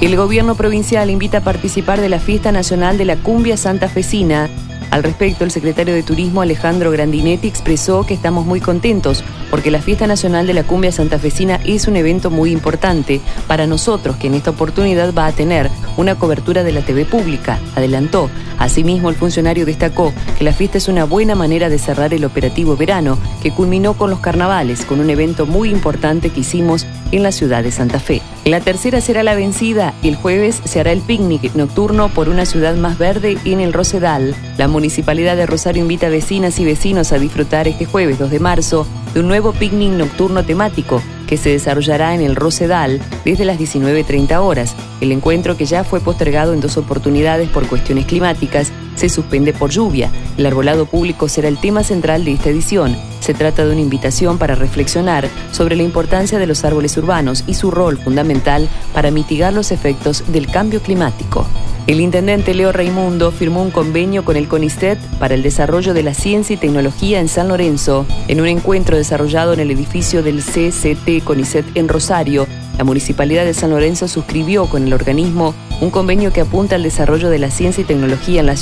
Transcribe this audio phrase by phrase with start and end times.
[0.00, 4.50] El gobierno provincial invita a participar de la Fiesta Nacional de la Cumbia Santafesina
[4.94, 9.82] al respecto, el secretario de Turismo Alejandro Grandinetti expresó que estamos muy contentos porque la
[9.82, 14.34] Fiesta Nacional de la Cumbia Santafesina es un evento muy importante para nosotros que en
[14.34, 18.30] esta oportunidad va a tener una cobertura de la TV pública, adelantó.
[18.56, 22.76] Asimismo, el funcionario destacó que la fiesta es una buena manera de cerrar el operativo
[22.76, 27.32] verano que culminó con los carnavales, con un evento muy importante que hicimos en la
[27.32, 28.22] ciudad de Santa Fe.
[28.44, 32.44] La tercera será la vencida y el jueves se hará el picnic nocturno por una
[32.44, 34.36] ciudad más verde en el Rosedal.
[34.58, 38.40] La Municipalidad de Rosario invita a vecinas y vecinos a disfrutar este jueves 2 de
[38.40, 43.58] marzo de un nuevo picnic nocturno temático que se desarrollará en el Rosedal desde las
[43.58, 44.76] 19.30 horas.
[45.00, 49.70] El encuentro, que ya fue postergado en dos oportunidades por cuestiones climáticas, se suspende por
[49.70, 50.10] lluvia.
[50.36, 52.96] El arbolado público será el tema central de esta edición.
[53.20, 57.54] Se trata de una invitación para reflexionar sobre la importancia de los árboles urbanos y
[57.54, 61.46] su rol fundamental para mitigar los efectos del cambio climático.
[61.86, 66.14] El intendente Leo Raimundo firmó un convenio con el CONICET para el desarrollo de la
[66.14, 68.06] ciencia y tecnología en San Lorenzo.
[68.26, 72.46] En un encuentro desarrollado en el edificio del CCT CONICET en Rosario,
[72.78, 77.28] la Municipalidad de San Lorenzo suscribió con el organismo un convenio que apunta al desarrollo
[77.28, 78.56] de la ciencia y tecnología en la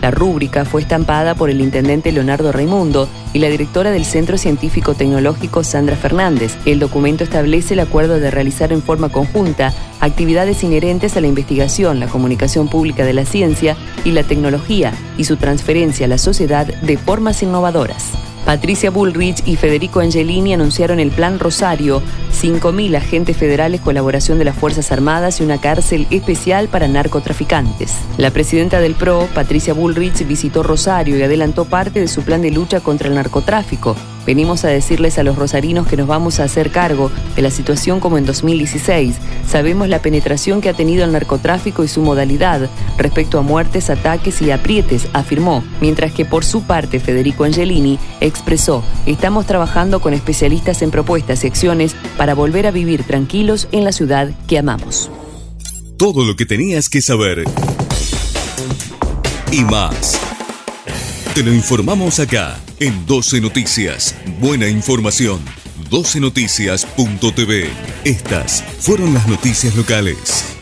[0.00, 4.94] La rúbrica fue estampada por el intendente Leonardo Raimundo y la directora del Centro Científico
[4.94, 6.56] Tecnológico Sandra Fernández.
[6.66, 11.98] El documento establece el acuerdo de realizar en forma conjunta actividades inherentes a la investigación,
[11.98, 16.66] la comunicación pública de la ciencia y la tecnología y su transferencia a la sociedad
[16.66, 18.12] de formas innovadoras.
[18.50, 24.56] Patricia Bullrich y Federico Angelini anunciaron el Plan Rosario, 5.000 agentes federales, colaboración de las
[24.56, 27.94] Fuerzas Armadas y una cárcel especial para narcotraficantes.
[28.16, 32.50] La presidenta del PRO, Patricia Bullrich, visitó Rosario y adelantó parte de su plan de
[32.50, 33.94] lucha contra el narcotráfico.
[34.30, 37.98] Venimos a decirles a los rosarinos que nos vamos a hacer cargo de la situación
[37.98, 39.16] como en 2016.
[39.44, 44.40] Sabemos la penetración que ha tenido el narcotráfico y su modalidad respecto a muertes, ataques
[44.40, 50.80] y aprietes, afirmó, mientras que por su parte Federico Angelini expresó, estamos trabajando con especialistas
[50.82, 55.10] en propuestas y acciones para volver a vivir tranquilos en la ciudad que amamos.
[55.96, 57.42] Todo lo que tenías que saber
[59.50, 60.20] y más.
[61.40, 64.14] Te lo informamos acá en 12 Noticias.
[64.40, 65.40] Buena información.
[65.88, 67.66] 12noticias.tv.
[68.04, 70.59] Estas fueron las noticias locales.